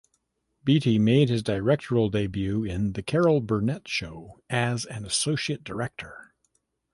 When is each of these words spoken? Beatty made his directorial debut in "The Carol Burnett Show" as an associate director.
Beatty 0.63 0.97
made 0.97 1.29
his 1.29 1.43
directorial 1.43 2.09
debut 2.09 2.63
in 2.63 2.93
"The 2.93 3.03
Carol 3.03 3.39
Burnett 3.39 3.87
Show" 3.87 4.39
as 4.49 4.85
an 4.85 5.05
associate 5.05 5.63
director. 5.63 6.33